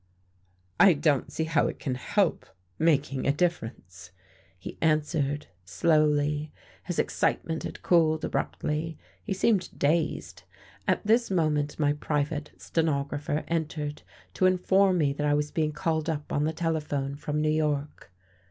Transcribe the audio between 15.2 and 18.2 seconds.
I was being called up on the telephone from New York.